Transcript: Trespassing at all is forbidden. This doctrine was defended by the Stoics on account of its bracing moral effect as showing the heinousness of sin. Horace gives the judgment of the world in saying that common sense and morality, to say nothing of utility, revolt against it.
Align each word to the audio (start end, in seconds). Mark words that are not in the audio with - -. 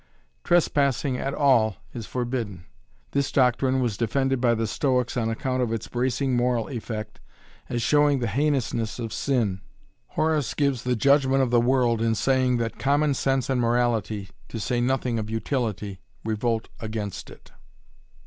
Trespassing 0.43 1.17
at 1.17 1.35
all 1.35 1.75
is 1.93 2.07
forbidden. 2.07 2.65
This 3.11 3.31
doctrine 3.31 3.81
was 3.81 3.97
defended 3.97 4.41
by 4.41 4.55
the 4.55 4.65
Stoics 4.65 5.15
on 5.15 5.29
account 5.29 5.61
of 5.61 5.71
its 5.71 5.87
bracing 5.87 6.35
moral 6.35 6.67
effect 6.69 7.19
as 7.69 7.83
showing 7.83 8.17
the 8.17 8.25
heinousness 8.25 8.97
of 8.97 9.13
sin. 9.13 9.61
Horace 10.07 10.55
gives 10.55 10.85
the 10.85 10.95
judgment 10.95 11.43
of 11.43 11.51
the 11.51 11.61
world 11.61 12.01
in 12.01 12.15
saying 12.15 12.57
that 12.57 12.79
common 12.79 13.13
sense 13.13 13.47
and 13.47 13.61
morality, 13.61 14.29
to 14.49 14.59
say 14.59 14.81
nothing 14.81 15.19
of 15.19 15.29
utility, 15.29 15.99
revolt 16.25 16.67
against 16.79 17.29
it. 17.29 17.51